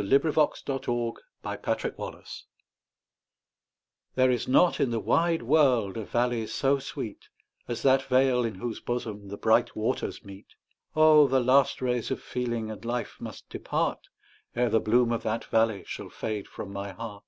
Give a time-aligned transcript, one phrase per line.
[0.00, 2.44] The Meeting of the Waters
[4.14, 7.26] THERE is not in the wide world a valley so sweet
[7.66, 10.54] As that vale in whose bosom the bright waters meet;
[10.94, 11.26] Oh!
[11.26, 14.06] the last rays of feeling and life must depart,
[14.54, 17.24] Ere the bloom of that valley shall fade from my heart.